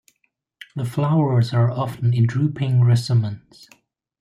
[0.75, 3.69] The flowers are often in drooping racemes.